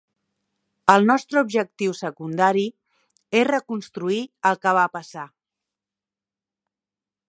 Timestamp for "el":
0.93-1.03, 4.53-4.61